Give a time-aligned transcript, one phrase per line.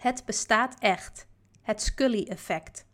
[0.00, 1.26] Het bestaat echt.
[1.62, 2.84] Het Scully-effect.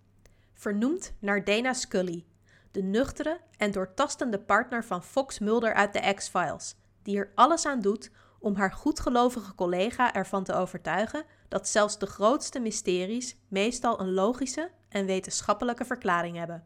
[0.55, 2.27] Vernoemd naar Dana Scully,
[2.71, 7.81] de nuchtere en doortastende partner van Fox Mulder uit de X-Files, die er alles aan
[7.81, 14.13] doet om haar goedgelovige collega ervan te overtuigen dat zelfs de grootste mysteries meestal een
[14.13, 16.65] logische en wetenschappelijke verklaring hebben.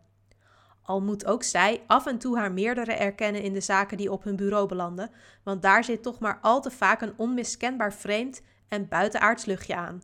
[0.83, 4.25] Al moet ook zij af en toe haar meerdere erkennen in de zaken die op
[4.25, 5.11] hun bureau belanden,
[5.43, 10.03] want daar zit toch maar al te vaak een onmiskenbaar vreemd en buitenaards luchtje aan.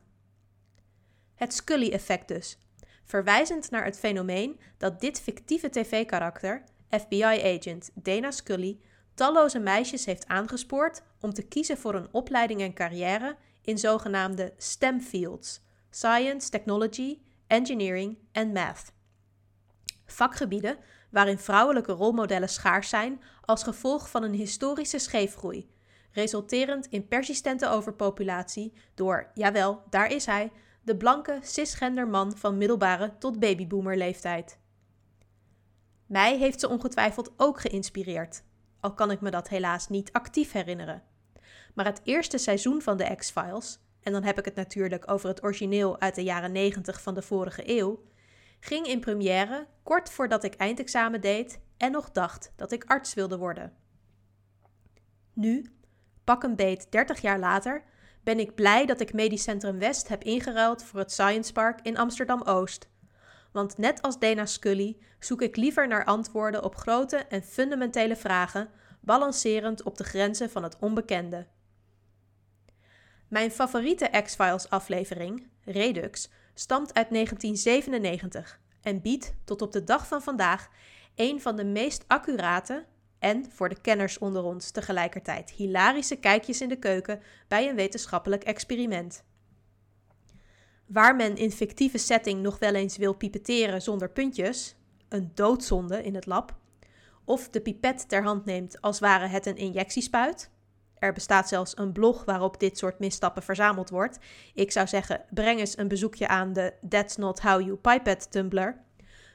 [1.37, 2.59] Het Scully-effect dus,
[3.05, 8.79] verwijzend naar het fenomeen dat dit fictieve tv-karakter, FBI-agent Dana Scully,
[9.15, 15.01] talloze meisjes heeft aangespoord om te kiezen voor een opleiding en carrière in zogenaamde STEM
[15.01, 15.61] fields:
[15.91, 18.93] science, technology, engineering en math.
[20.07, 20.79] Vakgebieden
[21.11, 25.71] waarin vrouwelijke rolmodellen schaars zijn als gevolg van een historische scheefgroei,
[26.11, 30.51] resulterend in persistente overpopulatie door, jawel, daar is hij,
[30.87, 34.59] de blanke cisgender man van middelbare tot babyboomer-leeftijd.
[36.07, 38.43] Mij heeft ze ongetwijfeld ook geïnspireerd,
[38.81, 41.03] al kan ik me dat helaas niet actief herinneren.
[41.75, 45.43] Maar het eerste seizoen van de X-Files, en dan heb ik het natuurlijk over het
[45.43, 48.03] origineel uit de jaren 90 van de vorige eeuw,
[48.61, 53.39] ging in première kort voordat ik eindexamen deed en nog dacht dat ik arts wilde
[53.39, 53.73] worden.
[55.33, 55.73] Nu,
[56.25, 57.85] pak een beet 30 jaar later,
[58.27, 61.97] ben ik blij dat ik Medisch Centrum West heb ingeruild voor het Science Park in
[61.97, 62.89] Amsterdam Oost.
[63.53, 68.69] Want net als Dana Scully zoek ik liever naar antwoorden op grote en fundamentele vragen,
[69.01, 71.47] balancerend op de grenzen van het onbekende.
[73.29, 80.23] Mijn favoriete X-Files aflevering, Redux, stamt uit 1997 en biedt tot op de dag van
[80.23, 80.69] vandaag
[81.15, 82.85] een van de meest accurate
[83.27, 88.45] en voor de kenners onder ons tegelijkertijd hilarische kijkjes in de keuken bij een wetenschappelijk
[88.45, 89.25] experiment.
[90.87, 94.77] Waar men in fictieve setting nog wel eens wil pipeteren zonder puntjes,
[95.09, 96.57] een doodzonde in het lab,
[97.25, 100.51] of de pipet ter hand neemt als ware het een injectiespuit,
[100.99, 104.19] er bestaat zelfs een blog waarop dit soort misstappen verzameld wordt.
[104.55, 108.85] Ik zou zeggen, breng eens een bezoekje aan de That's Not How You Pipette Tumblr.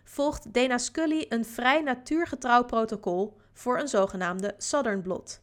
[0.04, 5.42] Volgt Dana Scully een vrij natuurgetrouw protocol voor een zogenaamde Southern Blot.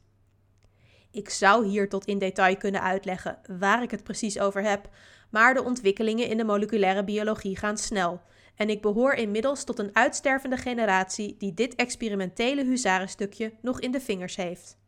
[1.10, 4.88] Ik zou hier tot in detail kunnen uitleggen waar ik het precies over heb,
[5.30, 8.20] maar de ontwikkelingen in de moleculaire biologie gaan snel.
[8.56, 14.00] En ik behoor inmiddels tot een uitstervende generatie die dit experimentele huzarenstukje nog in de
[14.00, 14.78] vingers heeft.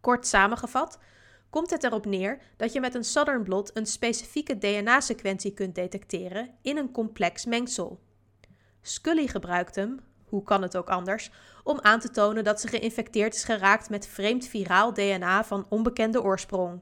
[0.00, 0.98] Kort samengevat,
[1.50, 6.50] komt het erop neer dat je met een Southern blot een specifieke DNA-sequentie kunt detecteren
[6.62, 8.00] in een complex mengsel.
[8.82, 11.30] Scully gebruikt hem, hoe kan het ook anders,
[11.62, 16.22] om aan te tonen dat ze geïnfecteerd is geraakt met vreemd viraal DNA van onbekende
[16.22, 16.80] oorsprong.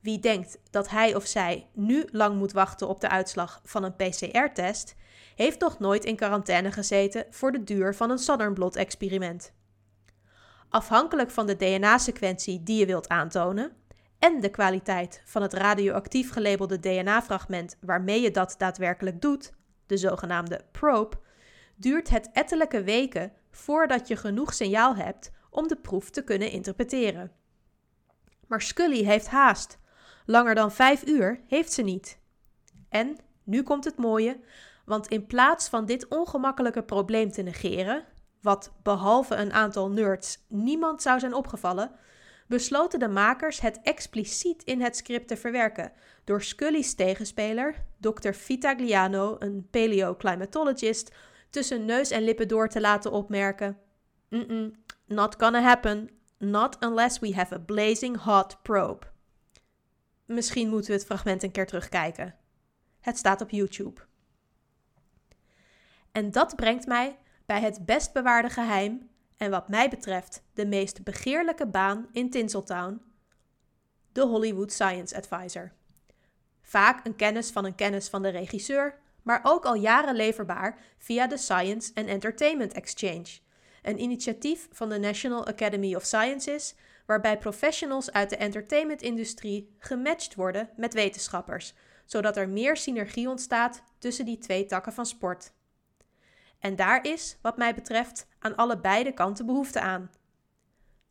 [0.00, 3.96] Wie denkt dat hij of zij nu lang moet wachten op de uitslag van een
[3.96, 4.94] PCR-test,
[5.34, 9.52] heeft nog nooit in quarantaine gezeten voor de duur van een Southern blot-experiment
[10.72, 13.72] afhankelijk van de DNA-sequentie die je wilt aantonen
[14.18, 19.52] en de kwaliteit van het radioactief gelabelde DNA-fragment waarmee je dat daadwerkelijk doet,
[19.86, 21.16] de zogenaamde probe,
[21.76, 27.32] duurt het ettelijke weken voordat je genoeg signaal hebt om de proef te kunnen interpreteren.
[28.46, 29.78] Maar Scully heeft haast.
[30.26, 32.18] Langer dan vijf uur heeft ze niet.
[32.88, 34.40] En, nu komt het mooie,
[34.84, 38.04] want in plaats van dit ongemakkelijke probleem te negeren,
[38.40, 41.90] wat behalve een aantal nerds niemand zou zijn opgevallen,
[42.46, 45.92] besloten de makers het expliciet in het script te verwerken
[46.24, 48.32] door Scully's tegenspeler, Dr.
[48.32, 51.14] Vitagliano, een paleoclimatologist,
[51.52, 53.78] tussen neus en lippen door te laten opmerken:
[54.28, 59.06] mm Not gonna happen, not unless we have a blazing hot probe.
[60.24, 62.34] Misschien moeten we het fragment een keer terugkijken.
[63.00, 64.00] Het staat op YouTube.
[66.12, 71.04] En dat brengt mij bij het best bewaarde geheim en wat mij betreft de meest
[71.04, 73.02] begeerlijke baan in Tinseltown,
[74.12, 75.72] de Hollywood Science Advisor.
[76.62, 81.26] Vaak een kennis van een kennis van de regisseur, maar ook al jaren leverbaar via
[81.26, 83.26] de Science and Entertainment Exchange,
[83.82, 86.74] een initiatief van de National Academy of Sciences
[87.06, 91.74] waarbij professionals uit de entertainmentindustrie gematcht worden met wetenschappers,
[92.04, 95.52] zodat er meer synergie ontstaat tussen die twee takken van sport.
[96.58, 100.10] En daar is, wat mij betreft, aan allebei kanten behoefte aan.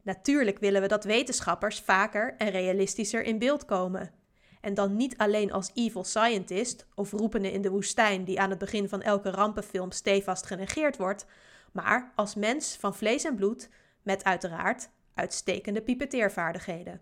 [0.01, 4.20] Natuurlijk willen we dat wetenschappers vaker en realistischer in beeld komen.
[4.61, 8.59] En dan niet alleen als evil scientist of roepende in de woestijn die aan het
[8.59, 11.25] begin van elke rampenfilm stevast genegeerd wordt,
[11.71, 13.69] maar als mens van vlees en bloed
[14.01, 17.01] met uiteraard uitstekende pipeteervaardigheden.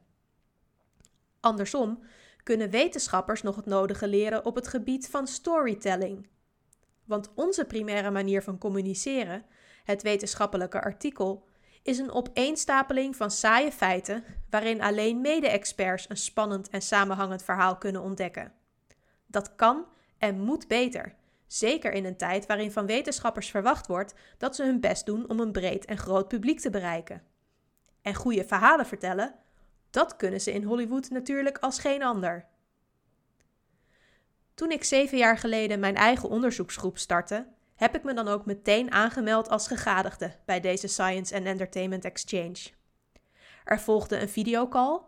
[1.39, 2.03] Andersom
[2.43, 6.27] kunnen wetenschappers nog het nodige leren op het gebied van storytelling.
[7.05, 9.45] Want onze primaire manier van communiceren,
[9.83, 11.47] het wetenschappelijke artikel,
[11.81, 18.01] is een opeenstapeling van saaie feiten waarin alleen mede-experts een spannend en samenhangend verhaal kunnen
[18.01, 18.53] ontdekken.
[19.25, 19.85] Dat kan
[20.17, 21.15] en moet beter,
[21.47, 25.39] zeker in een tijd waarin van wetenschappers verwacht wordt dat ze hun best doen om
[25.39, 27.23] een breed en groot publiek te bereiken.
[28.01, 29.35] En goede verhalen vertellen,
[29.89, 32.47] dat kunnen ze in Hollywood natuurlijk als geen ander.
[34.53, 37.47] Toen ik zeven jaar geleden mijn eigen onderzoeksgroep startte,
[37.79, 42.57] heb ik me dan ook meteen aangemeld als gegadigde bij deze Science and Entertainment Exchange.
[43.63, 45.01] Er volgde een videocall,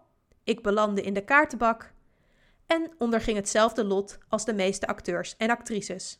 [0.44, 1.94] ik belandde in de kaartenbak
[2.68, 6.20] en onderging hetzelfde lot als de meeste acteurs en actrices.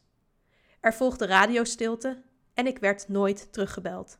[0.80, 2.22] Er volgde radiostilte
[2.54, 4.20] en ik werd nooit teruggebeld.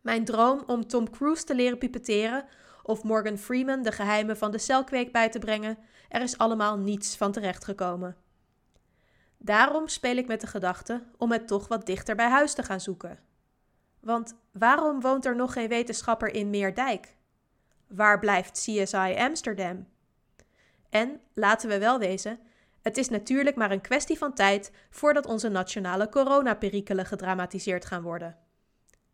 [0.00, 2.44] Mijn droom om Tom Cruise te leren pipetteren
[2.82, 5.78] of Morgan Freeman de geheimen van de celkweek bij te brengen,
[6.08, 8.16] er is allemaal niets van terechtgekomen.
[9.42, 12.80] Daarom speel ik met de gedachte om het toch wat dichter bij huis te gaan
[12.80, 13.18] zoeken.
[14.00, 17.16] Want waarom woont er nog geen wetenschapper in Meerdijk?
[17.86, 19.88] Waar blijft CSI Amsterdam?
[20.90, 22.38] En laten we wel wezen,
[22.82, 28.36] het is natuurlijk maar een kwestie van tijd voordat onze nationale coronaperikelen gedramatiseerd gaan worden.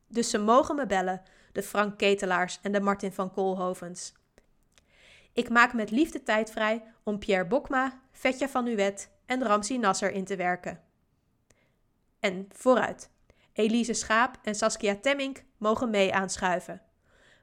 [0.09, 1.23] Dus ze mogen me bellen,
[1.53, 4.15] de Frank Ketelaars en de Martin van Koolhovens.
[5.37, 10.13] Ik maak met liefde tijd vrij om Pierre Bokma, Vetja van Uwet en Ramsi Nasser
[10.13, 10.81] in te werken.
[12.21, 13.11] En vooruit.
[13.53, 16.83] Elise Schaap en Saskia Temmink mogen mee aanschuiven.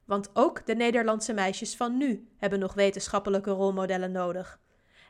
[0.06, 4.60] Want ook de Nederlandse meisjes van nu hebben nog wetenschappelijke rolmodellen nodig.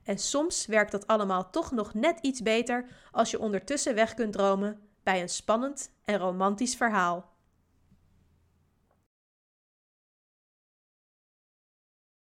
[0.03, 4.33] En soms werkt dat allemaal toch nog net iets beter als je ondertussen weg kunt
[4.33, 7.32] dromen bij een spannend en romantisch verhaal.